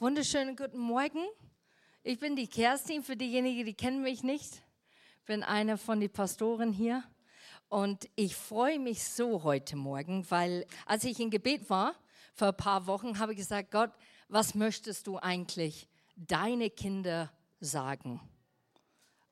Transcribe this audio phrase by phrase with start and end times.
[0.00, 1.26] Wunderschönen guten Morgen.
[2.02, 4.62] Ich bin die Kerstin, für diejenigen, die kennen mich nicht.
[5.26, 7.04] Bin eine von den Pastoren hier.
[7.68, 11.94] Und ich freue mich so heute Morgen, weil als ich in Gebet war,
[12.32, 13.90] vor ein paar Wochen, habe ich gesagt, Gott,
[14.28, 15.86] was möchtest du eigentlich
[16.16, 18.22] deine Kinder sagen?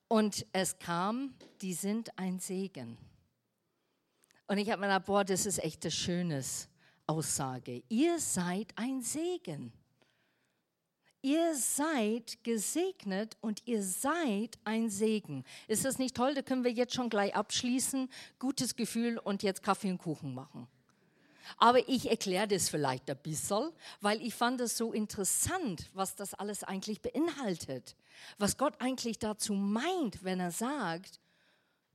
[0.07, 2.99] Und es kam, die sind ein Segen.
[4.47, 6.69] Und ich habe mir gedacht, boah, das ist echt das Schönes
[7.07, 7.83] Aussage.
[7.89, 9.73] Ihr seid ein Segen.
[11.21, 15.45] Ihr seid gesegnet und ihr seid ein Segen.
[15.67, 16.35] Ist das nicht toll?
[16.35, 18.09] Da können wir jetzt schon gleich abschließen.
[18.39, 20.69] Gutes Gefühl und jetzt Kaffee und Kuchen machen.
[21.57, 26.35] Aber ich erkläre das vielleicht ein bisschen, weil ich fand es so interessant, was das
[26.35, 27.97] alles eigentlich beinhaltet.
[28.39, 31.21] Was Gott eigentlich dazu meint, wenn er sagt,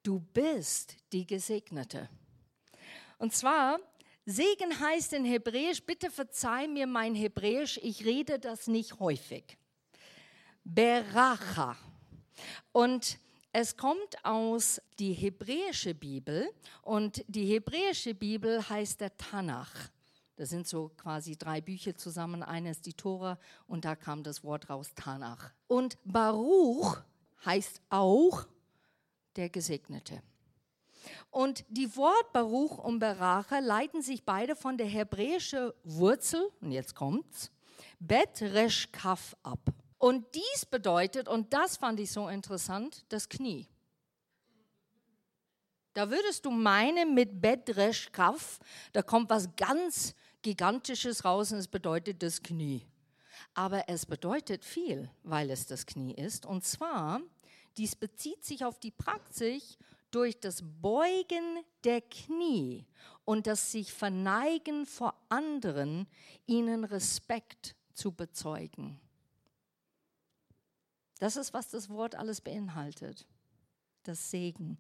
[0.01, 2.09] du bist die Gesegnete.
[3.19, 3.79] Und zwar
[4.25, 9.57] Segen heißt in Hebräisch, bitte verzeih mir mein Hebräisch, ich rede das nicht häufig.
[10.63, 11.75] Beracha.
[12.71, 13.19] Und
[13.51, 16.49] es kommt aus die hebräische Bibel
[16.81, 19.89] und die hebräische Bibel heißt der Tanach.
[20.35, 22.41] Das sind so quasi drei Bücher zusammen.
[22.41, 25.51] Eines die Tora und da kam das Wort raus Tanach.
[25.67, 26.97] Und Baruch
[27.45, 28.47] heißt auch
[29.35, 30.23] der Gesegnete.
[31.33, 36.93] Und die Wort Baruch und Beracha leiten sich beide von der hebräischen Wurzel, und jetzt
[36.93, 37.49] kommt's,
[37.99, 39.59] Bet Resh Kaf ab.
[39.97, 43.67] Und dies bedeutet, und das fand ich so interessant, das Knie.
[45.95, 48.59] Da würdest du meinen, mit Bet Resh Kaf,
[48.91, 52.85] da kommt was ganz Gigantisches raus und es bedeutet das Knie.
[53.55, 56.45] Aber es bedeutet viel, weil es das Knie ist.
[56.45, 57.21] Und zwar,
[57.75, 59.79] dies bezieht sich auf die Praxis
[60.13, 62.85] durch das Beugen der Knie
[63.25, 66.07] und das sich verneigen vor anderen,
[66.45, 68.99] ihnen Respekt zu bezeugen.
[71.19, 73.25] Das ist, was das Wort alles beinhaltet.
[74.03, 74.77] Das Segen.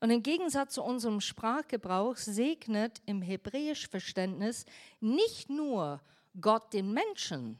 [0.00, 4.64] Und im Gegensatz zu unserem Sprachgebrauch segnet im hebräisch Verständnis
[5.00, 6.00] nicht nur
[6.40, 7.58] Gott den Menschen,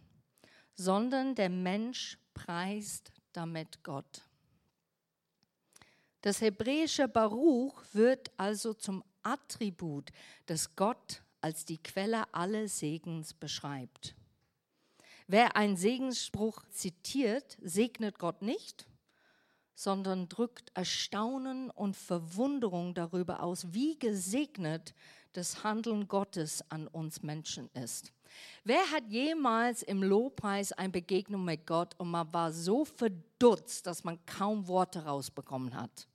[0.74, 4.27] sondern der Mensch preist damit Gott.
[6.20, 10.10] Das hebräische Baruch wird also zum Attribut,
[10.46, 14.16] das Gott als die Quelle alles Segens beschreibt.
[15.28, 18.86] Wer einen Segensspruch zitiert, segnet Gott nicht,
[19.74, 24.94] sondern drückt Erstaunen und Verwunderung darüber aus, wie gesegnet
[25.34, 28.12] das Handeln Gottes an uns Menschen ist.
[28.64, 34.04] Wer hat jemals im Lobpreis eine Begegnung mit Gott und man war so verdutzt, dass
[34.04, 36.06] man kaum Worte rausbekommen hat?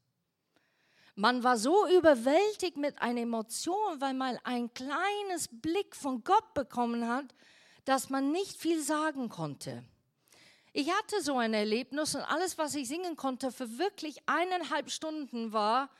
[1.15, 7.07] Man war so überwältigt mit einer Emotion, weil man ein kleines Blick von Gott bekommen
[7.07, 7.35] hat,
[7.85, 9.83] dass man nicht viel sagen konnte.
[10.71, 15.53] Ich hatte so ein Erlebnis und alles, was ich singen konnte für wirklich eineinhalb Stunden
[15.53, 15.91] war,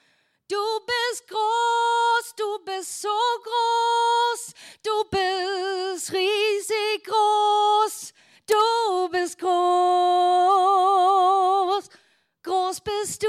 [0.50, 3.08] Du bist groß, du bist so
[3.44, 8.14] groß, du bist riesig groß,
[8.46, 9.50] du bist groß,
[12.44, 13.28] groß bist du.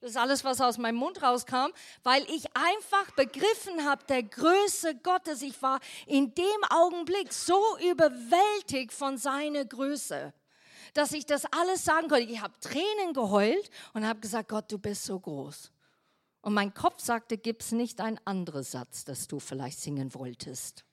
[0.00, 4.94] Das ist alles, was aus meinem Mund rauskam, weil ich einfach begriffen habe, der Größe
[4.96, 5.42] Gottes.
[5.42, 10.34] Ich war in dem Augenblick so überwältigt von seiner Größe,
[10.94, 12.24] dass ich das alles sagen konnte.
[12.24, 15.70] Ich habe Tränen geheult und habe gesagt, Gott, du bist so groß.
[16.40, 20.84] Und mein Kopf sagte, gibt's nicht einen anderen Satz, das du vielleicht singen wolltest.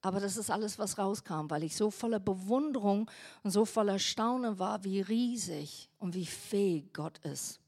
[0.00, 3.08] Aber das ist alles, was rauskam, weil ich so voller Bewunderung
[3.44, 7.60] und so voller Staunen war, wie riesig und wie fähig Gott ist.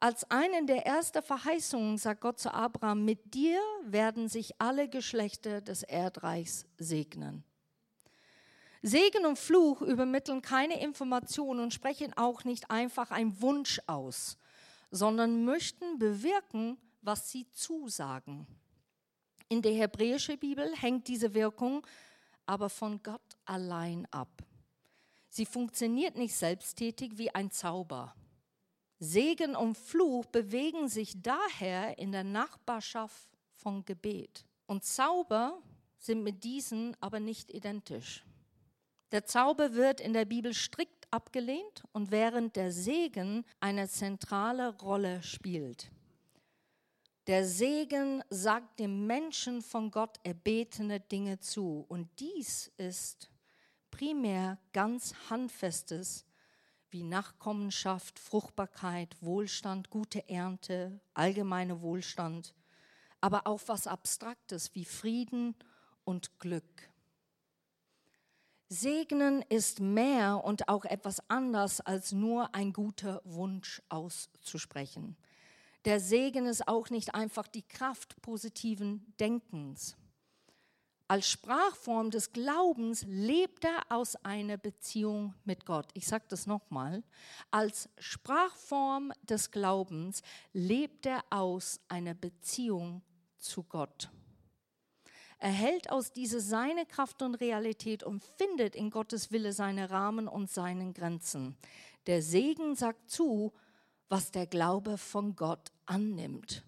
[0.00, 5.60] Als einen der ersten Verheißungen sagt Gott zu Abraham, mit dir werden sich alle Geschlechter
[5.60, 7.42] des Erdreichs segnen.
[8.82, 14.38] Segen und Fluch übermitteln keine Informationen und sprechen auch nicht einfach einen Wunsch aus,
[14.90, 18.46] sondern möchten bewirken, was sie zusagen.
[19.48, 21.86] In der hebräischen Bibel hängt diese Wirkung
[22.46, 24.42] aber von Gott allein ab.
[25.28, 28.14] Sie funktioniert nicht selbsttätig wie ein Zauber.
[28.98, 34.44] Segen und Fluch bewegen sich daher in der Nachbarschaft von Gebet.
[34.66, 35.62] Und Zauber
[35.98, 38.24] sind mit diesen aber nicht identisch.
[39.10, 45.22] Der Zauber wird in der Bibel strikt abgelehnt und während der Segen eine zentrale Rolle
[45.22, 45.90] spielt.
[47.26, 53.30] Der Segen sagt dem Menschen von Gott erbetene Dinge zu und dies ist
[53.90, 56.24] primär ganz handfestes
[56.90, 62.54] wie Nachkommenschaft, Fruchtbarkeit, Wohlstand, gute Ernte, allgemeine Wohlstand,
[63.20, 65.54] aber auch was Abstraktes wie Frieden
[66.04, 66.90] und Glück.
[68.70, 75.16] Segnen ist mehr und auch etwas anders als nur ein guter Wunsch auszusprechen.
[75.86, 79.96] Der Segen ist auch nicht einfach die Kraft positiven Denkens.
[81.10, 85.88] Als Sprachform des Glaubens lebt er aus einer Beziehung mit Gott.
[85.94, 87.02] Ich sage das nochmal.
[87.50, 90.20] Als Sprachform des Glaubens
[90.52, 93.00] lebt er aus einer Beziehung
[93.38, 94.10] zu Gott.
[95.38, 100.26] Er hält aus dieser seine Kraft und Realität und findet in Gottes Wille seine Rahmen
[100.26, 101.56] und seinen Grenzen.
[102.06, 103.52] Der Segen sagt zu,
[104.08, 106.64] was der Glaube von Gott annimmt.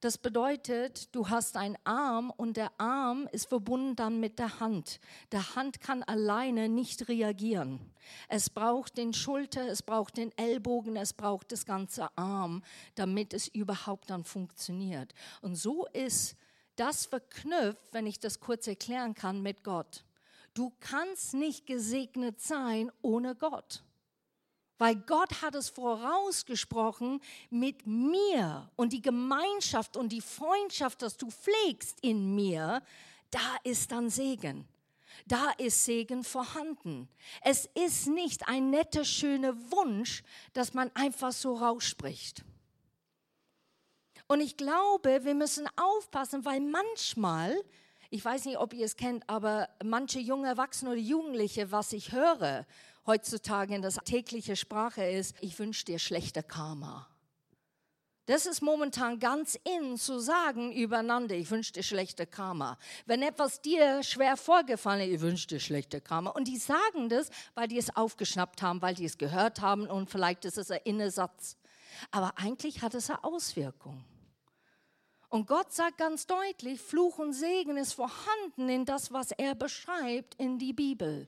[0.00, 4.98] Das bedeutet, du hast einen Arm und der Arm ist verbunden dann mit der Hand.
[5.30, 7.78] Der Hand kann alleine nicht reagieren.
[8.28, 12.64] Es braucht den Schulter, es braucht den Ellbogen, es braucht das ganze Arm,
[12.96, 15.14] damit es überhaupt dann funktioniert.
[15.40, 16.36] Und so ist
[16.76, 20.04] das verknüpft, wenn ich das kurz erklären kann, mit Gott.
[20.54, 23.82] Du kannst nicht gesegnet sein ohne Gott.
[24.78, 27.20] Weil Gott hat es vorausgesprochen
[27.50, 32.82] mit mir und die Gemeinschaft und die Freundschaft, das du pflegst in mir,
[33.30, 34.66] da ist dann Segen.
[35.26, 37.08] Da ist Segen vorhanden.
[37.42, 42.44] Es ist nicht ein netter, schöner Wunsch, dass man einfach so rausspricht.
[44.32, 47.54] Und ich glaube, wir müssen aufpassen, weil manchmal,
[48.08, 52.12] ich weiß nicht, ob ihr es kennt, aber manche junge Erwachsene oder Jugendliche, was ich
[52.12, 52.64] höre
[53.04, 57.06] heutzutage in das tägliche Sprache ist, ich wünsche dir schlechte Karma.
[58.24, 62.78] Das ist momentan ganz in zu sagen übereinander, ich wünsche dir schlechte Karma.
[63.04, 66.30] Wenn etwas dir schwer vorgefallen ist, ich wünsche dir schlechte Karma.
[66.30, 70.08] Und die sagen das, weil die es aufgeschnappt haben, weil die es gehört haben und
[70.08, 71.58] vielleicht ist es ein Innesatz.
[72.10, 74.02] Aber eigentlich hat es eine Auswirkung.
[75.32, 80.34] Und Gott sagt ganz deutlich, Fluch und Segen ist vorhanden in das, was er beschreibt
[80.34, 81.26] in die Bibel.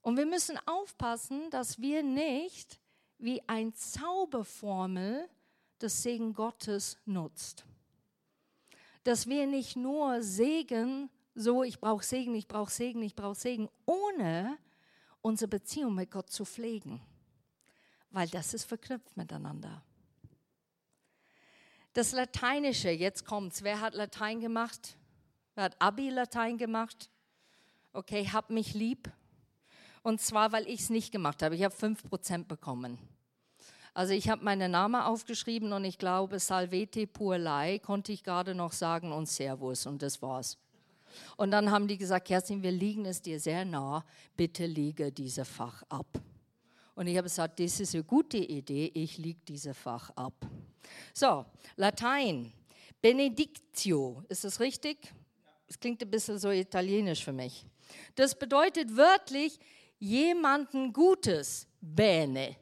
[0.00, 2.78] Und wir müssen aufpassen, dass wir nicht
[3.18, 5.28] wie ein Zauberformel
[5.80, 7.64] das Segen Gottes nutzt.
[9.02, 13.68] Dass wir nicht nur Segen, so ich brauche Segen, ich brauche Segen, ich brauche Segen,
[13.86, 14.56] ohne
[15.20, 17.00] unsere Beziehung mit Gott zu pflegen.
[18.10, 19.82] Weil das ist verknüpft miteinander.
[21.94, 23.62] Das Lateinische, jetzt kommt's.
[23.62, 24.96] Wer hat Latein gemacht?
[25.54, 27.08] Wer hat Abi-Latein gemacht?
[27.92, 29.10] Okay, hab mich lieb.
[30.02, 31.54] Und zwar, weil ich es nicht gemacht habe.
[31.54, 32.98] Ich habe 5% bekommen.
[33.94, 38.72] Also ich habe meinen Namen aufgeschrieben und ich glaube, Salvete Purlei konnte ich gerade noch
[38.72, 40.58] sagen und Servus und das war's.
[41.36, 44.04] Und dann haben die gesagt, Kerstin, wir liegen es dir sehr nah,
[44.36, 46.08] bitte lege dieses Fach ab.
[46.94, 50.34] Und ich habe gesagt, das ist eine gute Idee, ich lege dieses Fach ab.
[51.12, 51.44] So,
[51.76, 52.52] Latein.
[53.00, 55.12] Benedictio, ist das richtig?
[55.66, 57.66] Es klingt ein bisschen so italienisch für mich.
[58.14, 59.58] Das bedeutet wörtlich
[59.98, 62.56] jemanden Gutes, bene,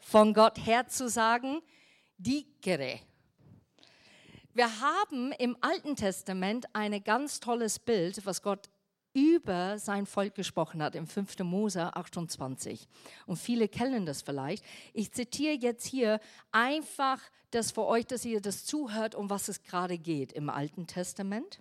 [0.00, 1.60] von Gott her zu sagen,
[2.18, 3.00] dicere.
[4.52, 8.68] Wir haben im Alten Testament ein ganz tolles Bild, was Gott
[9.16, 11.38] über sein Volk gesprochen hat im 5.
[11.38, 12.86] Mose 28.
[13.24, 14.62] Und viele kennen das vielleicht.
[14.92, 16.20] Ich zitiere jetzt hier
[16.52, 20.86] einfach das für euch, dass ihr das zuhört, um was es gerade geht im Alten
[20.86, 21.60] Testament.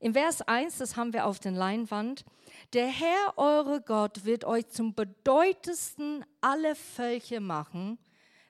[0.00, 2.26] Im Vers 1, das haben wir auf den Leinwand,
[2.74, 7.98] der Herr, eure Gott, wird euch zum bedeutendsten aller Völker machen,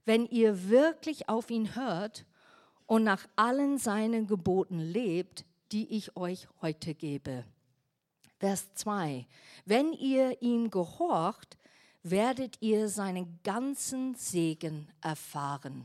[0.05, 2.27] wenn ihr wirklich auf ihn hört
[2.87, 7.45] und nach allen seinen Geboten lebt, die ich euch heute gebe.
[8.43, 9.25] Vers 2.
[9.67, 11.57] Wenn ihr ihm gehorcht,
[12.03, 15.85] werdet ihr seinen ganzen Segen erfahren.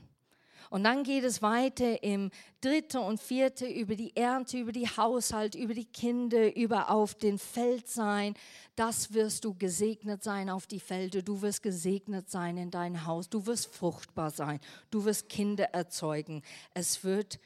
[0.71, 5.53] Und dann geht es weiter im dritten und vierten über die Ernte, über die Haushalt,
[5.53, 8.33] über die Kinder, über auf den Feld sein.
[8.75, 11.21] Das wirst du gesegnet sein auf die Felder.
[11.21, 13.29] Du wirst gesegnet sein in dein Haus.
[13.29, 14.59] Du wirst fruchtbar sein.
[14.89, 16.41] Du wirst Kinder erzeugen.
[16.73, 17.37] Es wird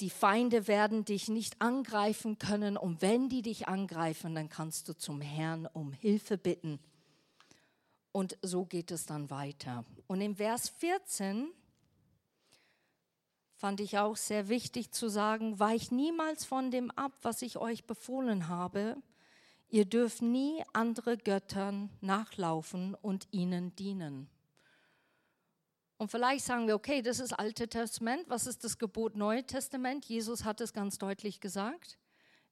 [0.00, 4.96] die Feinde werden dich nicht angreifen können und wenn die dich angreifen, dann kannst du
[4.96, 6.78] zum Herrn um Hilfe bitten.
[8.12, 9.84] Und so geht es dann weiter.
[10.06, 11.48] Und im Vers 14
[13.56, 17.86] fand ich auch sehr wichtig zu sagen, weicht niemals von dem ab, was ich euch
[17.86, 18.96] befohlen habe.
[19.68, 24.30] Ihr dürft nie andere Göttern nachlaufen und ihnen dienen.
[25.98, 28.28] Und vielleicht sagen wir, okay, das ist Alte Testament.
[28.28, 30.04] Was ist das Gebot Neue Testament?
[30.04, 31.98] Jesus hat es ganz deutlich gesagt.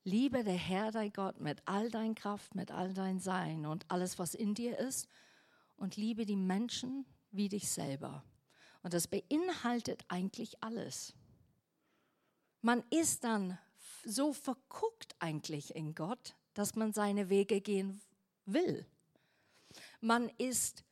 [0.02, 4.18] Liebe der Herr, dein Gott, mit all dein Kraft, mit all dein Sein und alles,
[4.18, 5.08] was in dir ist.
[5.76, 8.24] Und liebe die Menschen wie dich selber.
[8.82, 11.14] Und das beinhaltet eigentlich alles.
[12.62, 13.58] Man ist dann
[14.04, 18.00] so verguckt eigentlich in Gott, dass man seine Wege gehen
[18.46, 18.86] will.
[20.00, 20.84] Man ist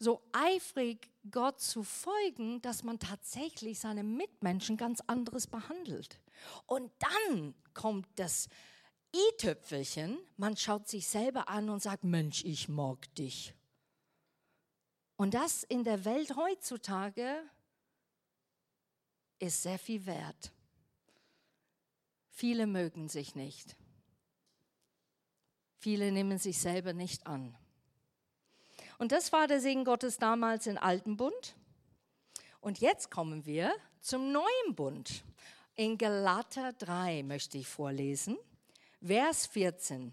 [0.00, 6.18] so eifrig, Gott zu folgen, dass man tatsächlich seine Mitmenschen ganz anderes behandelt.
[6.66, 8.48] Und dann kommt das
[9.14, 13.54] i-Tüpfelchen, man schaut sich selber an und sagt, Mensch, ich mag dich.
[15.16, 17.42] Und das in der Welt heutzutage
[19.38, 20.50] ist sehr viel wert.
[22.30, 23.76] Viele mögen sich nicht.
[25.76, 27.54] Viele nehmen sich selber nicht an.
[29.00, 31.56] Und das war der Segen Gottes damals im Alten Bund.
[32.60, 35.24] Und jetzt kommen wir zum neuen Bund.
[35.74, 38.36] In Galater 3 möchte ich vorlesen,
[39.02, 40.12] Vers 14.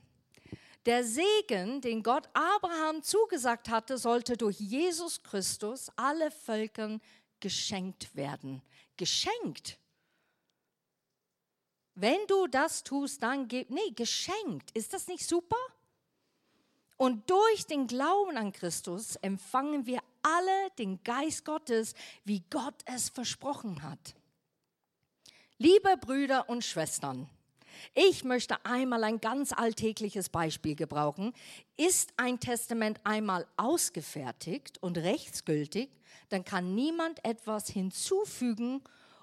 [0.85, 7.01] Der Segen, den Gott Abraham zugesagt hatte, sollte durch Jesus Christus alle Völkern
[7.41, 8.61] geschenkt werden.
[8.95, 9.79] Geschenkt.
[11.93, 14.71] Wenn du das tust, dann gib, nee, geschenkt.
[14.71, 15.57] Ist das nicht super?
[16.97, 21.93] Und durch den Glauben an Christus empfangen wir alle den Geist Gottes,
[22.25, 24.15] wie Gott es versprochen hat.
[25.59, 27.29] Liebe Brüder und Schwestern,
[27.93, 31.33] ich möchte einmal ein ganz alltägliches Beispiel gebrauchen.
[31.77, 35.89] Ist ein Testament einmal ausgefertigt und rechtsgültig,
[36.29, 38.81] dann kann niemand etwas hinzufügen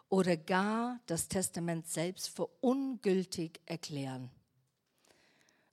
[0.08, 4.30] oder gar das Testament selbst für ungültig erklären.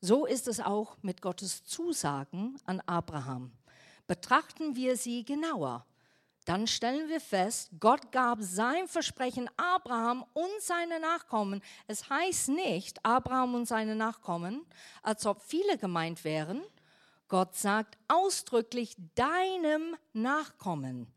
[0.01, 3.51] So ist es auch mit Gottes Zusagen an Abraham.
[4.07, 5.85] Betrachten wir sie genauer
[6.45, 11.61] dann stellen wir fest, Gott gab sein Versprechen Abraham und seine Nachkommen.
[11.87, 14.65] Es heißt nicht Abraham und seine Nachkommen,
[15.03, 16.63] als ob viele gemeint wären.
[17.27, 21.07] Gott sagt ausdrücklich deinem Nachkommen,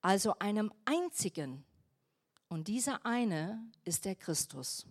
[0.00, 1.64] also einem einzigen.
[2.48, 4.86] Und dieser eine ist der Christus.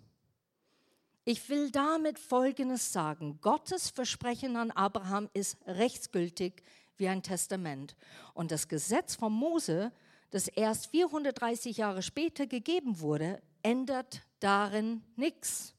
[1.28, 3.40] Ich will damit Folgendes sagen.
[3.42, 6.62] Gottes Versprechen an Abraham ist rechtsgültig
[6.98, 7.96] wie ein Testament.
[8.36, 9.92] Und das Gesetz von Mose,
[10.30, 15.74] das erst 430 Jahre später gegeben wurde, ändert darin nichts.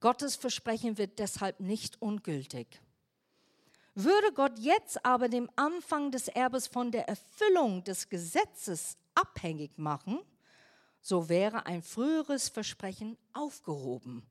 [0.00, 2.80] Gottes Versprechen wird deshalb nicht ungültig.
[3.94, 10.18] Würde Gott jetzt aber den Anfang des Erbes von der Erfüllung des Gesetzes abhängig machen,
[11.00, 14.28] so wäre ein früheres Versprechen aufgehoben.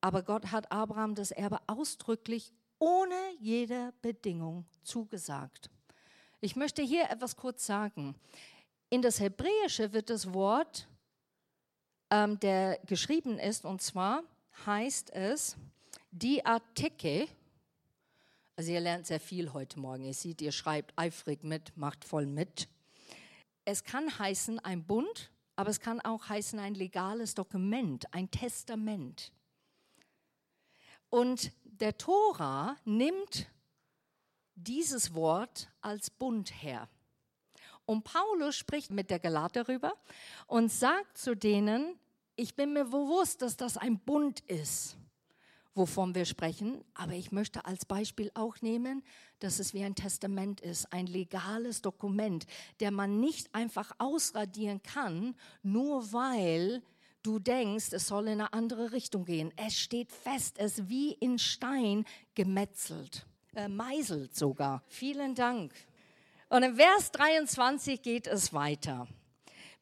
[0.00, 5.70] Aber Gott hat Abraham das Erbe ausdrücklich ohne jede Bedingung zugesagt.
[6.40, 8.14] Ich möchte hier etwas kurz sagen.
[8.90, 10.88] In das Hebräische wird das Wort,
[12.10, 14.22] ähm, der geschrieben ist, und zwar
[14.64, 15.56] heißt es
[16.10, 17.28] Diatheke.
[18.56, 20.04] Also ihr lernt sehr viel heute Morgen.
[20.04, 22.68] Ihr seht, ihr schreibt eifrig mit, macht voll mit.
[23.64, 29.32] Es kann heißen ein Bund, aber es kann auch heißen ein legales Dokument, ein Testament.
[31.10, 33.46] Und der Tora nimmt
[34.54, 36.88] dieses Wort als Bund her.
[37.86, 39.94] Und Paulus spricht mit der Galater darüber
[40.46, 41.98] und sagt zu denen,
[42.36, 44.96] ich bin mir bewusst, dass das ein Bund ist,
[45.74, 49.02] wovon wir sprechen, aber ich möchte als Beispiel auch nehmen,
[49.38, 52.46] dass es wie ein Testament ist, ein legales Dokument,
[52.80, 56.82] der man nicht einfach ausradieren kann, nur weil
[57.28, 59.52] du denkst, es soll in eine andere Richtung gehen.
[59.56, 64.82] Es steht fest, es ist wie in Stein gemetzelt, äh, meißelt sogar.
[64.88, 65.74] Vielen Dank.
[66.48, 69.06] Und in Vers 23 geht es weiter.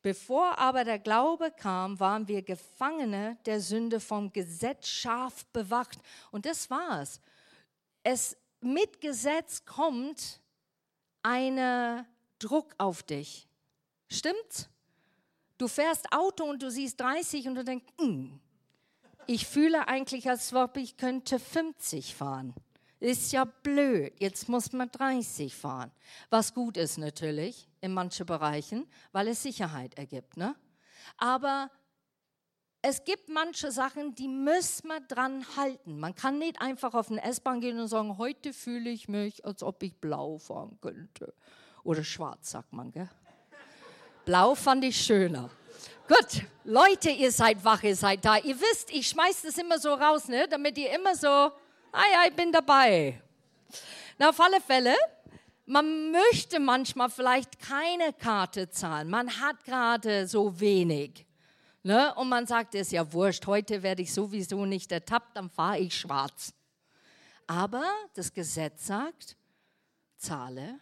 [0.02, 5.98] Bevor aber der Glaube kam, waren wir Gefangene der Sünde vom Gesetz scharf bewacht.
[6.32, 7.20] Und das war's.
[8.02, 10.40] Es mit Gesetz kommt
[11.22, 12.04] ein
[12.40, 13.48] Druck auf dich.
[14.08, 14.68] Stimmt's?
[15.58, 18.28] Du fährst Auto und du siehst 30 und du denkst, mm,
[19.26, 22.54] ich fühle eigentlich, als ob ich könnte 50 fahren.
[23.00, 25.90] Ist ja blöd, jetzt muss man 30 fahren.
[26.30, 30.36] Was gut ist natürlich in manchen Bereichen, weil es Sicherheit ergibt.
[30.36, 30.54] Ne?
[31.18, 31.70] Aber
[32.82, 35.98] es gibt manche Sachen, die müssen wir dran halten.
[35.98, 39.62] Man kann nicht einfach auf eine S-Bahn gehen und sagen, heute fühle ich mich, als
[39.62, 41.34] ob ich blau fahren könnte.
[41.82, 43.10] Oder schwarz, sagt man, gell?
[44.26, 45.48] Blau fand ich schöner.
[46.08, 48.36] Gut, Leute, ihr seid wach, ihr seid da.
[48.38, 50.48] Ihr wisst, ich schmeiß das immer so raus, ne?
[50.48, 51.52] damit ihr immer so, ah
[52.12, 53.22] ja, ich bin dabei.
[54.18, 54.96] Na, auf alle Fälle,
[55.64, 59.08] man möchte manchmal vielleicht keine Karte zahlen.
[59.08, 61.24] Man hat gerade so wenig.
[61.84, 62.12] Ne?
[62.16, 65.78] Und man sagt, es ist ja wurscht, heute werde ich sowieso nicht ertappt, dann fahre
[65.78, 66.52] ich schwarz.
[67.46, 69.36] Aber das Gesetz sagt,
[70.16, 70.80] zahle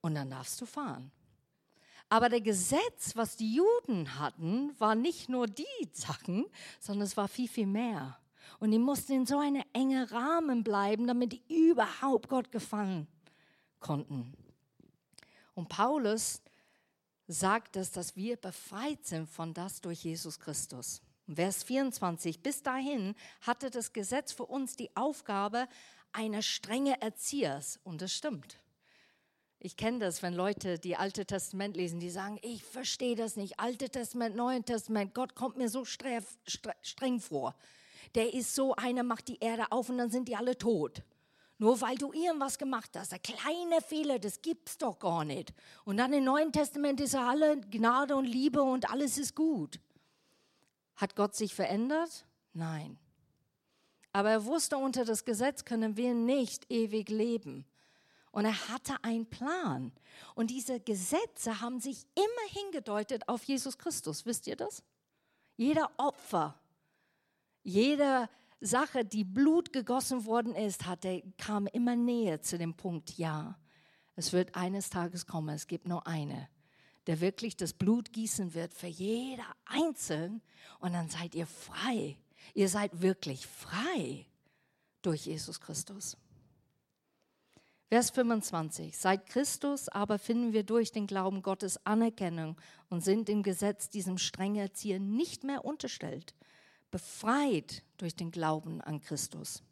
[0.00, 1.12] und dann darfst du fahren.
[2.14, 6.46] Aber der Gesetz, was die Juden hatten, war nicht nur die Sachen,
[6.78, 8.20] sondern es war viel, viel mehr.
[8.60, 13.08] Und die mussten in so einem engen Rahmen bleiben, damit die überhaupt Gott gefallen
[13.80, 14.32] konnten.
[15.54, 16.40] Und Paulus
[17.26, 21.02] sagt es, dass wir befreit sind von das durch Jesus Christus.
[21.26, 25.66] Vers 24, bis dahin hatte das Gesetz für uns die Aufgabe
[26.12, 27.80] einer strenge Erziehers.
[27.82, 28.60] Und das stimmt.
[29.64, 33.58] Ich kenne das, wenn Leute die Alte Testament lesen, die sagen, ich verstehe das nicht.
[33.58, 37.54] Alte Testament, Neue Testament, Gott kommt mir so streng vor.
[38.14, 41.02] Der ist so, einer macht die Erde auf und dann sind die alle tot.
[41.56, 45.54] Nur weil du irgendwas gemacht hast, ein kleiner Fehler, das gibt's doch gar nicht.
[45.86, 49.80] Und dann im Neuen Testament ist er alle Gnade und Liebe und alles ist gut.
[50.96, 52.26] Hat Gott sich verändert?
[52.52, 52.98] Nein.
[54.12, 57.64] Aber er wusste, unter das Gesetz können wir nicht ewig leben.
[58.34, 59.92] Und er hatte einen Plan.
[60.34, 64.26] Und diese Gesetze haben sich immer hingedeutet auf Jesus Christus.
[64.26, 64.82] Wisst ihr das?
[65.56, 66.58] Jeder Opfer,
[67.62, 68.28] jede
[68.60, 73.56] Sache, die Blut gegossen worden ist, hatte, kam immer näher zu dem Punkt, ja,
[74.16, 76.48] es wird eines Tages kommen, es gibt nur eine,
[77.06, 80.40] der wirklich das Blut gießen wird für jeder Einzelne
[80.80, 82.18] und dann seid ihr frei.
[82.52, 84.26] Ihr seid wirklich frei
[85.02, 86.16] durch Jesus Christus.
[87.88, 88.96] Vers 25.
[88.96, 92.56] Seit Christus aber finden wir durch den Glauben Gottes Anerkennung
[92.88, 96.34] und sind im Gesetz diesem strengen Erzieher nicht mehr unterstellt,
[96.90, 99.62] befreit durch den Glauben an Christus.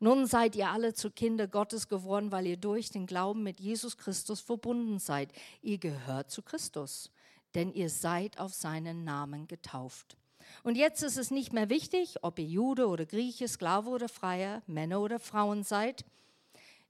[0.00, 3.96] Nun seid ihr alle zu Kinder Gottes geworden, weil ihr durch den Glauben mit Jesus
[3.96, 5.32] Christus verbunden seid.
[5.62, 7.10] Ihr gehört zu Christus,
[7.54, 10.18] denn ihr seid auf seinen Namen getauft.
[10.62, 14.62] Und jetzt ist es nicht mehr wichtig, ob ihr Jude oder Grieche, Sklave oder Freier,
[14.66, 16.04] Männer oder Frauen seid.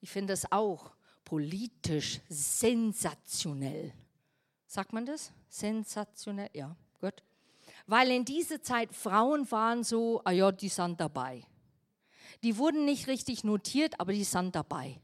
[0.01, 0.93] Ich finde es auch
[1.25, 3.93] politisch sensationell.
[4.67, 5.33] Sagt man das?
[5.49, 7.23] Sensationell, ja, gut.
[7.87, 11.45] Weil in dieser Zeit Frauen waren so, ah ja, die sind dabei.
[12.43, 15.01] Die wurden nicht richtig notiert, aber die sind dabei.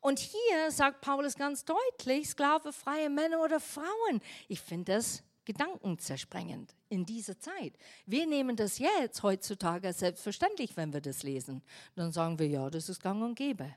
[0.00, 4.20] Und hier sagt Paulus ganz deutlich, Sklave, freie Männer oder Frauen.
[4.48, 7.74] Ich finde das gedankenzersprengend in dieser Zeit.
[8.04, 11.62] Wir nehmen das jetzt heutzutage selbstverständlich, wenn wir das lesen.
[11.94, 13.74] Dann sagen wir, ja, das ist gang und gäbe.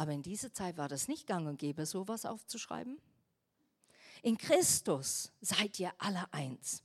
[0.00, 2.98] Aber in dieser Zeit war das nicht gang und gäbe, sowas aufzuschreiben.
[4.22, 6.82] In Christus seid ihr alle eins.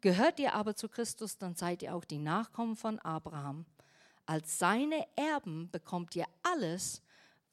[0.00, 3.66] Gehört ihr aber zu Christus, dann seid ihr auch die Nachkommen von Abraham
[4.26, 7.00] als seine Erben bekommt ihr alles,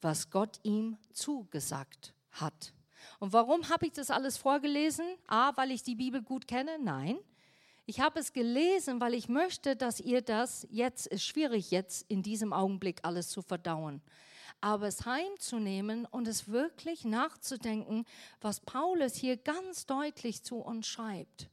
[0.00, 2.74] was Gott ihm zugesagt hat.
[3.20, 5.04] Und warum habe ich das alles vorgelesen?
[5.26, 6.78] A, weil ich die Bibel gut kenne?
[6.80, 7.18] Nein.
[7.86, 12.22] Ich habe es gelesen, weil ich möchte, dass ihr das, jetzt ist schwierig, jetzt in
[12.22, 14.02] diesem Augenblick alles zu verdauen,
[14.64, 18.06] aber es heimzunehmen und es wirklich nachzudenken,
[18.40, 21.50] was Paulus hier ganz deutlich zu uns schreibt.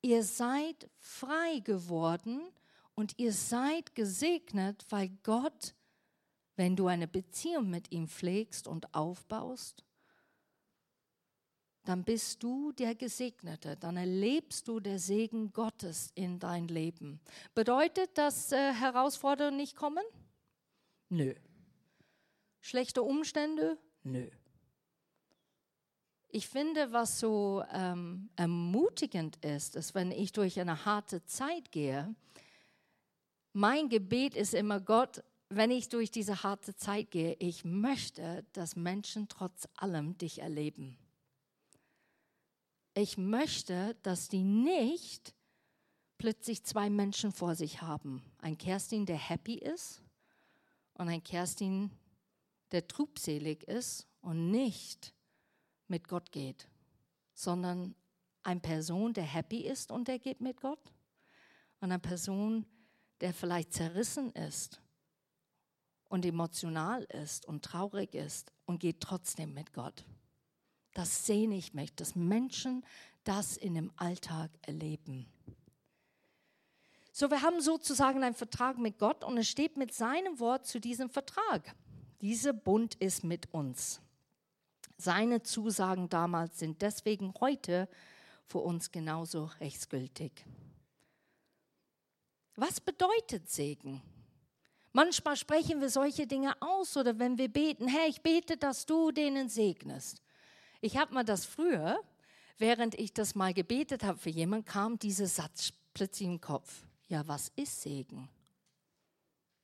[0.00, 2.40] Ihr seid frei geworden
[2.94, 5.74] und ihr seid gesegnet, weil Gott,
[6.54, 9.84] wenn du eine Beziehung mit ihm pflegst und aufbaust,
[11.82, 17.18] dann bist du der Gesegnete, dann erlebst du der Segen Gottes in dein Leben.
[17.56, 20.04] Bedeutet, dass äh, Herausforderungen nicht kommen?
[21.08, 21.34] Nö.
[22.64, 23.76] Schlechte Umstände?
[24.04, 24.26] Nö.
[26.30, 32.14] Ich finde, was so ähm, ermutigend ist, ist, wenn ich durch eine harte Zeit gehe,
[33.52, 38.76] mein Gebet ist immer, Gott, wenn ich durch diese harte Zeit gehe, ich möchte, dass
[38.76, 40.96] Menschen trotz allem dich erleben.
[42.94, 45.34] Ich möchte, dass die nicht
[46.16, 48.22] plötzlich zwei Menschen vor sich haben.
[48.38, 50.00] Ein Kerstin, der happy ist
[50.94, 51.90] und ein Kerstin,
[52.72, 55.14] der trübselig ist und nicht
[55.88, 56.68] mit Gott geht,
[57.34, 57.94] sondern
[58.42, 60.92] eine Person, der happy ist und der geht mit Gott
[61.80, 62.66] und eine Person,
[63.20, 64.80] der vielleicht zerrissen ist
[66.08, 70.04] und emotional ist und traurig ist und geht trotzdem mit Gott.
[70.92, 72.84] Das sehne ich mich, dass Menschen
[73.24, 75.26] das in dem Alltag erleben.
[77.12, 80.80] So, wir haben sozusagen einen Vertrag mit Gott und es steht mit seinem Wort zu
[80.80, 81.74] diesem Vertrag.
[82.20, 84.00] Dieser Bund ist mit uns.
[84.96, 87.88] Seine Zusagen damals sind deswegen heute
[88.46, 90.44] für uns genauso rechtsgültig.
[92.56, 94.02] Was bedeutet Segen?
[94.92, 99.10] Manchmal sprechen wir solche Dinge aus oder wenn wir beten, Herr, ich bete, dass du
[99.10, 100.22] denen segnest.
[100.80, 101.98] Ich habe mal das früher,
[102.58, 106.86] während ich das mal gebetet habe für jemanden, kam dieser Satz plötzlich im Kopf.
[107.08, 108.28] Ja, was ist Segen?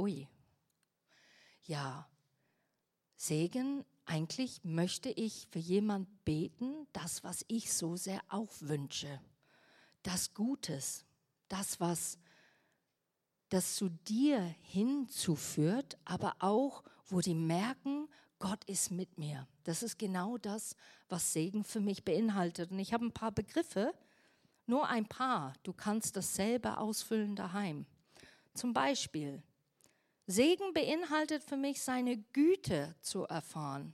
[0.01, 0.27] Ui.
[1.63, 2.10] Ja,
[3.21, 9.21] Segen, eigentlich möchte ich für jemanden beten, das, was ich so sehr auch wünsche.
[10.03, 11.05] Das Gutes,
[11.47, 12.19] das, was
[13.51, 19.47] das zu dir hinzuführt, aber auch, wo die merken, Gott ist mit mir.
[19.65, 20.75] Das ist genau das,
[21.11, 22.71] was Segen für mich beinhaltet.
[22.71, 23.93] Und ich habe ein paar Begriffe,
[24.65, 25.53] nur ein paar.
[25.63, 27.85] Du kannst das selber ausfüllen daheim.
[28.55, 29.43] Zum Beispiel,
[30.31, 33.93] Segen beinhaltet für mich seine Güte zu erfahren.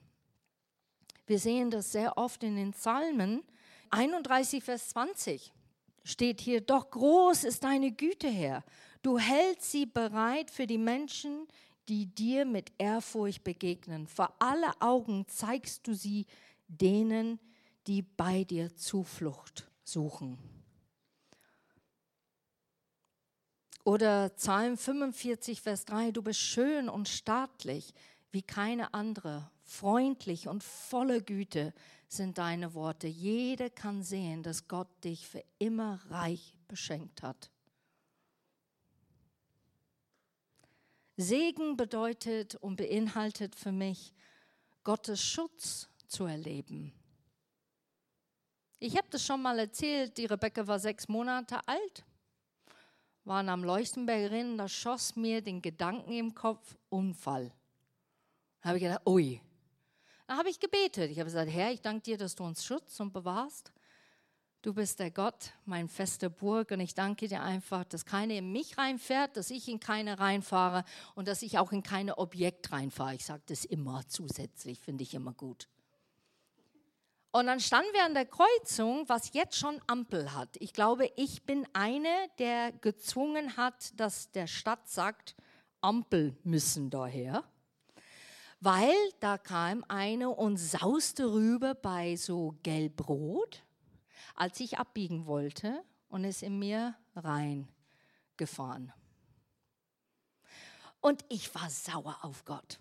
[1.26, 3.42] Wir sehen das sehr oft in den Psalmen.
[3.90, 5.52] 31, Vers 20
[6.04, 8.64] steht hier, doch groß ist deine Güte, Herr.
[9.02, 11.46] Du hältst sie bereit für die Menschen,
[11.88, 14.06] die dir mit Ehrfurcht begegnen.
[14.06, 16.26] Vor alle Augen zeigst du sie
[16.68, 17.40] denen,
[17.86, 20.55] die bei dir Zuflucht suchen.
[23.86, 27.94] Oder Psalm 45, Vers 3, du bist schön und staatlich
[28.32, 31.72] wie keine andere, freundlich und voller Güte
[32.08, 33.06] sind deine Worte.
[33.06, 37.52] Jeder kann sehen, dass Gott dich für immer reich beschenkt hat.
[41.16, 44.12] Segen bedeutet und beinhaltet für mich,
[44.82, 46.92] Gottes Schutz zu erleben.
[48.80, 52.04] Ich habe das schon mal erzählt, die Rebecca war sechs Monate alt,
[53.26, 57.52] waren am Leuchtenberg da schoss mir den Gedanken im Kopf, Unfall.
[58.60, 59.40] Da habe ich gedacht, ui.
[60.26, 61.10] Da habe ich gebetet.
[61.10, 63.72] Ich habe gesagt, Herr, ich danke dir, dass du uns schützt und bewahrst.
[64.62, 68.50] Du bist der Gott, mein fester Burg und ich danke dir einfach, dass keiner in
[68.50, 70.84] mich reinfährt, dass ich in keine reinfahre
[71.14, 73.14] und dass ich auch in keine Objekt reinfahre.
[73.14, 75.68] Ich sage das immer zusätzlich, finde ich immer gut.
[77.36, 80.56] Und dann standen wir an der Kreuzung, was jetzt schon Ampel hat.
[80.58, 85.36] Ich glaube, ich bin eine, der gezwungen hat, dass der Stadt sagt,
[85.82, 87.44] Ampel müssen daher.
[88.60, 93.62] Weil da kam eine und sauste rüber bei so gelb-rot
[94.34, 98.94] als ich abbiegen wollte und ist in mir reingefahren.
[101.02, 102.78] Und ich war sauer auf Gott.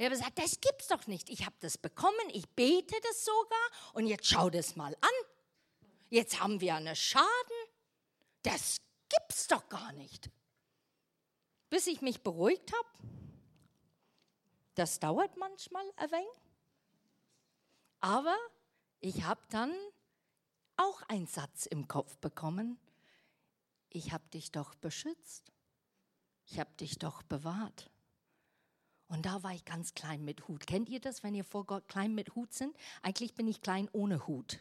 [0.00, 1.28] Ich habe gesagt, das gibt's doch nicht.
[1.28, 5.10] Ich habe das bekommen, ich bete das sogar und jetzt schau das mal an.
[6.08, 7.26] Jetzt haben wir einen Schaden.
[8.40, 8.78] Das
[9.10, 10.30] gibt's doch gar nicht.
[11.68, 12.88] Bis ich mich beruhigt habe.
[14.74, 16.40] Das dauert manchmal ein wenig.
[18.00, 18.38] Aber
[19.00, 19.76] ich habe dann
[20.78, 22.78] auch einen Satz im Kopf bekommen.
[23.90, 25.52] Ich habe dich doch beschützt.
[26.46, 27.89] Ich habe dich doch bewahrt.
[29.10, 30.68] Und da war ich ganz klein mit Hut.
[30.68, 32.76] Kennt ihr das, wenn ihr vor Gott klein mit Hut sind?
[33.02, 34.60] Eigentlich bin ich klein ohne Hut.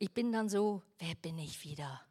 [0.00, 2.02] Ich bin dann so, wer bin ich wieder?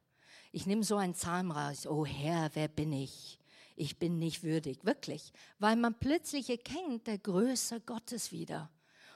[0.53, 1.85] Ich nehme so einen Psalm raus.
[1.85, 3.37] Oh Herr, wer bin ich?
[3.75, 5.33] Ich bin nicht würdig, wirklich.
[5.59, 8.71] Weil man plötzlich erkennt der Größe Gottes wieder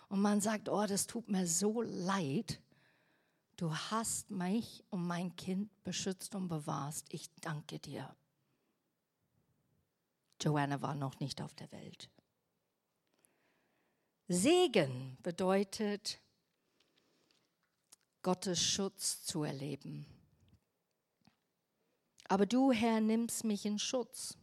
[0.10, 2.60] und man sagt, oh, das tut mir so leid.
[3.56, 7.06] Du hast mich und mein Kind beschützt und bewahrst.
[7.14, 8.14] Ich danke dir.
[10.42, 12.10] Joanna war noch nicht auf der Welt.
[14.28, 16.20] Segen bedeutet,
[18.24, 20.08] Gottes Schutz zu erleben.
[22.28, 24.36] Aber du, Herr, nimmst mich in Schutz.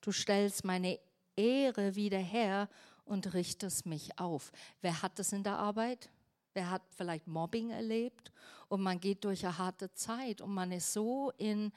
[0.00, 1.00] Du stellst meine
[1.34, 2.68] Ehre wieder her
[3.04, 4.52] und richtest mich auf.
[4.82, 6.10] Wer hat das in der Arbeit?
[6.52, 8.30] Wer hat vielleicht Mobbing erlebt
[8.68, 11.72] und man geht durch eine harte Zeit und man ist so in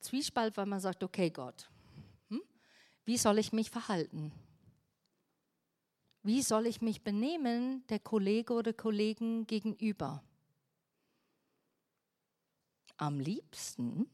[0.00, 1.70] Zwiespalt, weil man sagt, okay Gott,
[2.28, 2.42] hm,
[3.04, 4.32] wie soll ich mich verhalten?
[6.22, 10.22] Wie soll ich mich benehmen der Kollege oder Kollegen gegenüber?
[12.96, 14.10] Am liebsten,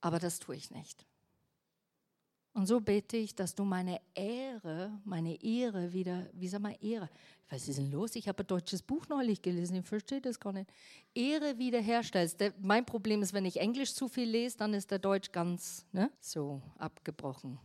[0.00, 1.04] aber das tue ich nicht.
[2.58, 7.08] Und so bete ich, dass du meine Ehre, meine Ehre wieder, wie sag mal Ehre?
[7.50, 8.16] Was ist denn los?
[8.16, 10.68] Ich habe ein deutsches Buch neulich gelesen, ich verstehe das gar nicht.
[11.14, 12.40] Ehre wiederherstellst.
[12.40, 15.86] Der, mein Problem ist, wenn ich Englisch zu viel lese, dann ist der Deutsch ganz
[15.92, 17.60] ne, so abgebrochen.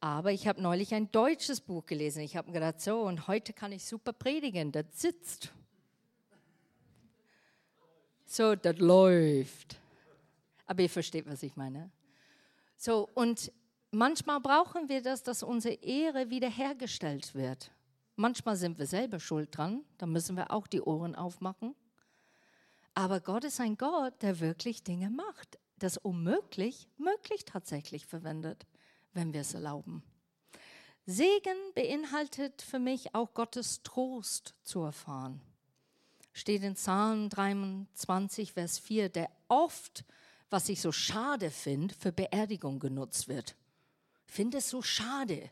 [0.00, 2.20] Aber ich habe neulich ein deutsches Buch gelesen.
[2.22, 4.72] Ich habe mir gedacht, so, und heute kann ich super predigen.
[4.72, 5.52] Das sitzt.
[8.26, 9.80] So, das läuft.
[10.66, 11.90] Aber ihr versteht, was ich meine.
[12.76, 13.52] So, und
[13.96, 17.70] Manchmal brauchen wir das, dass unsere Ehre wiederhergestellt wird.
[18.16, 21.74] Manchmal sind wir selber schuld dran, da müssen wir auch die Ohren aufmachen.
[22.92, 28.66] Aber Gott ist ein Gott, der wirklich Dinge macht, das unmöglich möglich tatsächlich verwendet,
[29.16, 30.04] wenn wir es erlauben.
[31.06, 35.40] Segen beinhaltet für mich auch Gottes Trost zu erfahren.
[36.32, 40.04] Steht in Psalm 23, Vers 4, der oft,
[40.50, 43.56] was ich so schade finde, für Beerdigung genutzt wird
[44.26, 45.50] finde es so schade,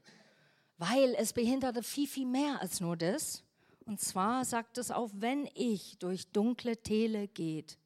[0.76, 3.42] weil es behinderte viel, viel mehr als nur das.
[3.86, 7.78] Und zwar sagt es auch, wenn ich durch dunkle Täle geht,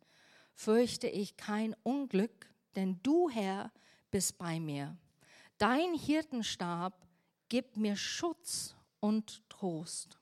[0.54, 3.72] fürchte ich kein Unglück, denn du, Herr,
[4.10, 4.96] bist bei mir.
[5.58, 7.04] Dein Hirtenstab
[7.48, 10.18] gibt mir Schutz und Trost.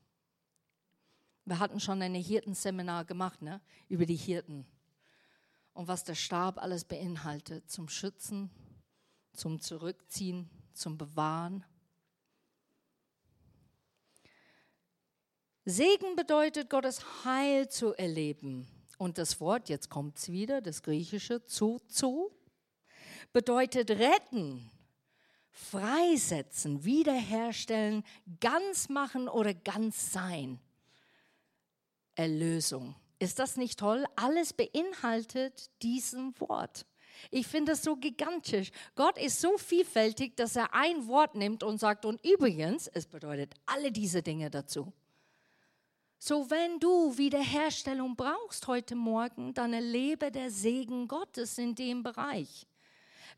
[1.45, 3.61] Wir hatten schon ein Hirtenseminar gemacht ne?
[3.89, 4.67] über die Hirten
[5.75, 8.51] und was der Stab alles beinhaltet zum Schützen,
[9.35, 11.65] zum Zurückziehen, zum Bewahren.
[15.67, 18.67] Segen bedeutet, Gottes Heil zu erleben.
[18.97, 22.31] Und das Wort, jetzt kommt es wieder, das griechische zu, zu,
[23.35, 24.71] bedeutet retten,
[25.57, 28.05] freisetzen, wiederherstellen,
[28.41, 30.61] ganz machen oder ganz sein.
[32.15, 32.95] Erlösung.
[33.19, 34.05] Ist das nicht toll?
[34.17, 36.85] Alles beinhaltet diesen Wort.
[37.31, 38.71] Ich finde das so gigantisch.
[38.95, 43.55] Gott ist so vielfältig, dass er ein Wort nimmt und sagt, und übrigens, es bedeutet
[43.65, 44.93] alle diese Dinge dazu.
[46.19, 52.67] So, wenn du Wiederherstellung brauchst heute Morgen, dann erlebe der Segen Gottes in dem Bereich.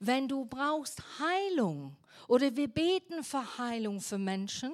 [0.00, 1.96] Wenn du brauchst Heilung
[2.28, 4.72] oder wir beten für Heilung für Menschen,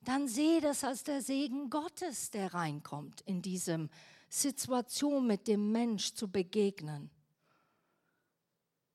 [0.00, 3.88] dann sehe das als der Segen Gottes, der reinkommt in diese
[4.28, 7.10] Situation mit dem Mensch zu begegnen.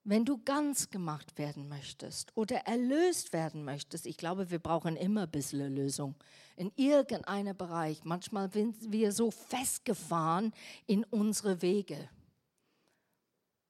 [0.04, 5.24] Wenn du ganz gemacht werden möchtest oder erlöst werden möchtest, ich glaube, wir brauchen immer
[5.24, 6.16] ein bisschen Erlösung
[6.56, 8.06] in irgendeinem Bereich.
[8.06, 10.54] Manchmal sind wir so festgefahren
[10.86, 12.10] in unsere Wege,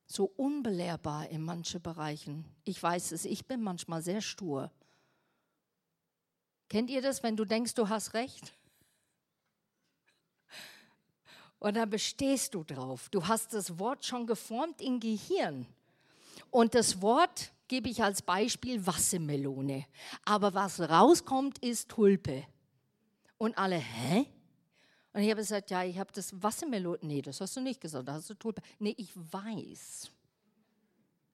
[0.08, 2.46] so unbelehrbar in manchen Bereichen.
[2.63, 4.72] Ich weiß es, ich bin manchmal sehr stur.
[6.70, 8.54] Kennt ihr das, wenn du denkst, du hast recht?
[11.60, 13.10] Und dann bestehst du drauf.
[13.10, 15.65] Du hast das Wort schon geformt im Gehirn.
[16.52, 19.86] Und das Wort gebe ich als Beispiel Wassermelone.
[20.24, 22.46] Aber was rauskommt, ist Tulpe.
[23.38, 24.28] Und alle, hä?
[25.17, 26.99] Und ich habe gesagt, ja, ich habe das Wassermelone.
[27.01, 28.62] Nee, das hast du nicht gesagt, da hast du Tulpe.
[28.77, 30.12] Nee, ich weiß.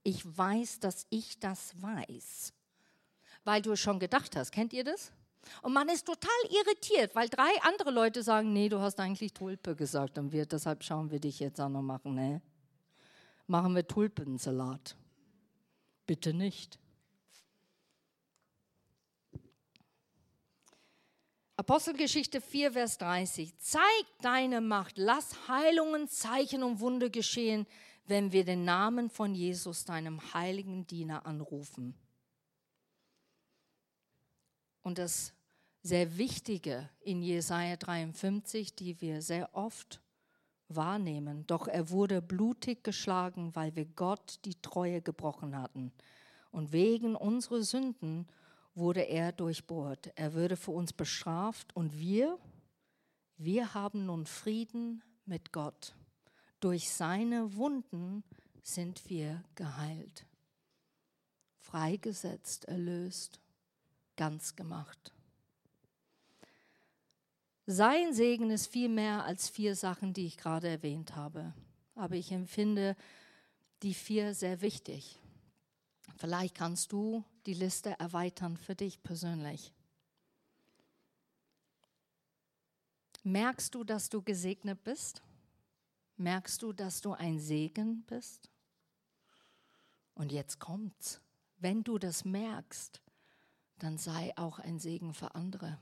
[0.03, 2.53] Ich weiß, dass ich das weiß.
[3.43, 4.53] Weil du es schon gedacht hast.
[4.53, 5.11] Kennt ihr das?
[5.61, 9.75] Und man ist total irritiert, weil drei andere Leute sagen, nee, du hast eigentlich Tulpe
[9.75, 12.15] gesagt und wir, deshalb schauen wir dich jetzt auch noch machen.
[12.15, 12.41] Ne?
[13.47, 14.95] Machen wir Tulpensalat.
[16.07, 16.79] Bitte nicht.
[21.55, 23.57] Apostelgeschichte 4, Vers 30.
[23.59, 23.83] Zeig
[24.21, 27.67] deine Macht, lass Heilungen, Zeichen und Wunder geschehen,
[28.05, 31.93] wenn wir den Namen von Jesus, deinem heiligen Diener, anrufen.
[34.81, 35.33] Und das
[35.83, 40.01] sehr Wichtige in Jesaja 53, die wir sehr oft
[40.69, 41.45] wahrnehmen.
[41.45, 45.91] Doch er wurde blutig geschlagen, weil wir Gott die Treue gebrochen hatten.
[46.51, 48.27] Und wegen unserer Sünden
[48.75, 50.11] wurde er durchbohrt.
[50.15, 52.39] Er würde für uns bestraft und wir,
[53.37, 55.95] wir haben nun Frieden mit Gott.
[56.59, 58.23] Durch seine Wunden
[58.61, 60.25] sind wir geheilt,
[61.59, 63.39] freigesetzt, erlöst,
[64.15, 65.13] ganz gemacht.
[67.65, 71.53] Sein Segen ist viel mehr als vier Sachen, die ich gerade erwähnt habe.
[71.95, 72.95] Aber ich empfinde
[73.83, 75.19] die vier sehr wichtig.
[76.17, 79.73] Vielleicht kannst du die Liste erweitern für dich persönlich.
[83.23, 85.23] Merkst du, dass du gesegnet bist?
[86.17, 88.49] Merkst du, dass du ein Segen bist?
[90.13, 91.21] Und jetzt kommt's.
[91.57, 93.01] Wenn du das merkst,
[93.79, 95.79] dann sei auch ein Segen für andere.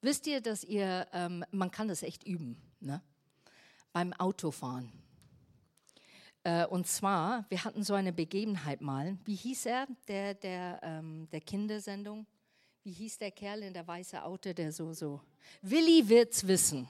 [0.00, 3.02] Wisst ihr, dass ihr, ähm, man kann das echt üben, ne?
[3.92, 4.90] beim Autofahren.
[6.42, 9.18] Äh, und zwar, wir hatten so eine Begebenheit mal.
[9.24, 12.26] Wie hieß er, der, der, ähm, der Kindersendung?
[12.82, 15.20] Wie hieß der Kerl in der weißen Auto, der so, so?
[15.60, 16.88] Willi wird's wissen.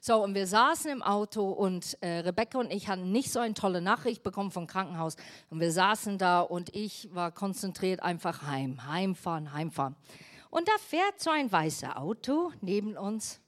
[0.00, 3.52] So, und wir saßen im Auto und äh, Rebecca und ich hatten nicht so eine
[3.52, 5.16] tolle Nachricht bekommen vom Krankenhaus.
[5.50, 8.86] Und wir saßen da und ich war konzentriert einfach heim.
[8.88, 9.96] Heimfahren, heimfahren.
[10.48, 13.40] Und da fährt so ein weißes Auto neben uns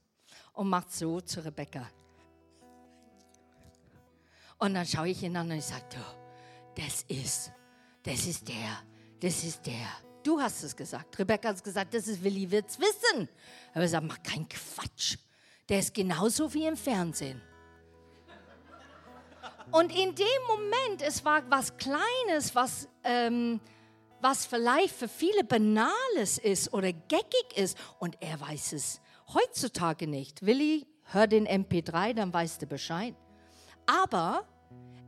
[0.52, 1.88] und macht so zu Rebecca.
[4.58, 5.84] Und dann schaue ich ihn an und ich sage,
[6.74, 7.52] das ist,
[8.02, 8.82] das ist der,
[9.20, 9.86] das ist der.
[10.22, 11.18] Du hast es gesagt.
[11.18, 13.28] Rebecca hat gesagt, das ist Willi wird's wissen.
[13.72, 15.16] Aber ich sage, mach keinen Quatsch.
[15.68, 17.40] Der ist genauso wie im Fernsehen.
[19.70, 23.60] Und in dem Moment, es war was Kleines, was ähm,
[24.20, 29.00] was vielleicht für viele Banales ist oder geckig ist und er weiß es
[29.32, 30.44] heutzutage nicht.
[30.44, 33.14] Willi, hör den MP3, dann weißt du Bescheid.
[33.88, 34.44] Aber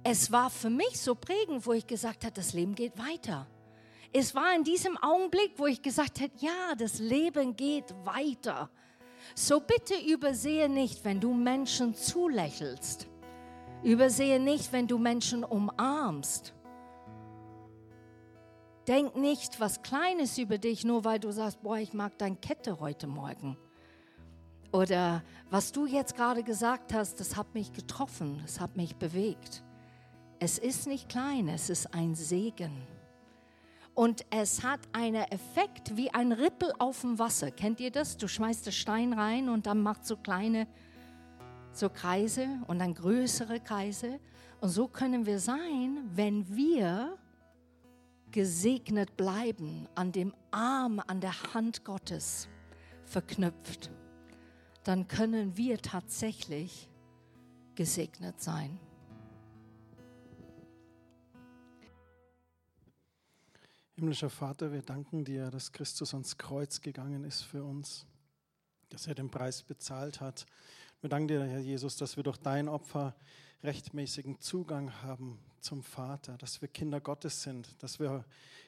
[0.03, 3.47] es war für mich so prägend, wo ich gesagt habe, das Leben geht weiter.
[4.11, 8.71] Es war in diesem Augenblick, wo ich gesagt habe, ja, das Leben geht weiter.
[9.35, 13.07] So bitte übersehe nicht, wenn du Menschen zulächelst,
[13.83, 16.53] Übersehe nicht, wenn du Menschen umarmst.
[18.87, 22.79] Denk nicht was Kleines über dich, nur weil du sagst, boah, ich mag deine Kette
[22.81, 23.57] heute Morgen.
[24.73, 29.63] Oder was du jetzt gerade gesagt hast, das hat mich getroffen, das hat mich bewegt.
[30.39, 32.87] Es ist nicht klein, es ist ein Segen.
[33.95, 37.51] Und es hat einen Effekt wie ein Rippel auf dem Wasser.
[37.51, 38.17] Kennt ihr das?
[38.17, 40.67] Du schmeißt den Stein rein und dann macht so kleine
[41.73, 44.21] so Kreise und dann größere Kreise.
[44.61, 47.17] Und so können wir sein, wenn wir
[48.31, 52.49] gesegnet bleiben, an dem Arm, an der Hand Gottes
[53.05, 53.91] verknüpft,
[54.91, 56.89] dann können wir tatsächlich
[57.77, 58.77] gesegnet sein.
[63.95, 68.05] Himmlischer Vater, wir danken dir, dass Christus ans Kreuz gegangen ist für uns,
[68.89, 70.45] dass er den Preis bezahlt hat.
[71.01, 73.15] Wir danken dir, Herr Jesus, dass wir durch dein Opfer
[73.63, 78.25] rechtmäßigen Zugang haben zum Vater, dass wir Kinder Gottes sind, dass wir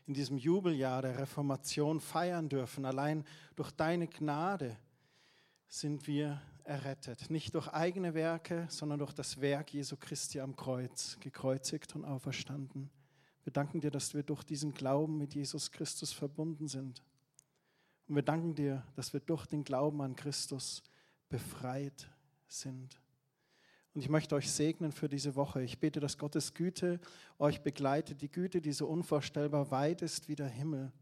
[0.07, 2.85] in diesem Jubeljahr der Reformation feiern dürfen.
[2.85, 3.25] Allein
[3.57, 4.77] durch deine Gnade
[5.73, 7.31] sind wir errettet.
[7.31, 12.91] Nicht durch eigene Werke, sondern durch das Werk Jesu Christi am Kreuz, gekreuzigt und auferstanden.
[13.43, 17.03] Wir danken dir, dass wir durch diesen Glauben mit Jesus Christus verbunden sind.
[18.07, 20.83] Und wir danken dir, dass wir durch den Glauben an Christus
[21.31, 22.07] befreit
[22.49, 23.01] sind.
[23.95, 25.63] Und ich möchte euch segnen für diese Woche.
[25.63, 27.01] Ich bete, dass Gottes Güte
[27.39, 30.93] euch begleitet, die Güte, die so unvorstellbar weit ist wie der Himmel.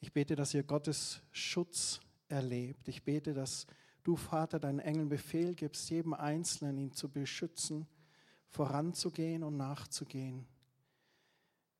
[0.00, 2.88] Ich bete, dass ihr Gottes Schutz erlebt.
[2.88, 3.66] Ich bete, dass
[4.02, 7.86] du, Vater, deinen Engeln Befehl gibst, jedem Einzelnen ihn zu beschützen,
[8.48, 10.46] voranzugehen und nachzugehen.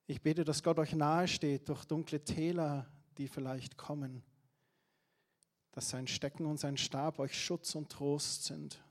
[0.06, 4.22] Ich bete, dass Gott euch nahe steht durch dunkle Täler, die vielleicht kommen.
[5.72, 8.82] Dass sein Stecken und sein Stab euch Schutz und Trost sind.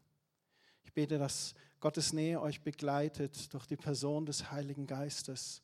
[0.84, 5.62] Ich bete, dass Gottes Nähe euch begleitet durch die Person des Heiligen Geistes,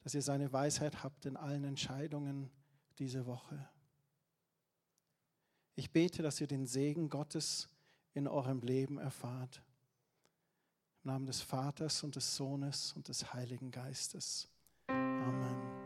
[0.00, 2.50] dass ihr seine Weisheit habt in allen Entscheidungen
[2.98, 3.68] diese Woche.
[5.76, 7.68] Ich bete, dass ihr den Segen Gottes
[8.14, 9.62] in eurem Leben erfahrt.
[11.04, 14.48] Im Namen des Vaters und des Sohnes und des Heiligen Geistes.
[14.88, 15.76] Amen.